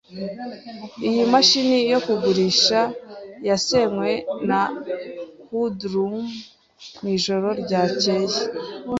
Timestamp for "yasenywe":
3.47-4.09